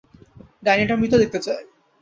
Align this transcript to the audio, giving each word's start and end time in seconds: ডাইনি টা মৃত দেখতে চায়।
ডাইনি 0.63 0.85
টা 0.87 0.95
মৃত 0.95 1.13
দেখতে 1.15 1.39
চায়। 1.45 1.63